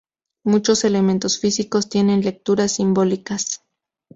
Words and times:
Muchos 0.43 0.83
elementos 0.83 1.37
físicos 1.37 1.87
tienen 1.87 2.21
lecturas 2.21 2.71
simbólicas. 2.71 3.61